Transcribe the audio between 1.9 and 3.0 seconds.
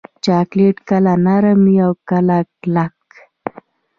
کله کلک.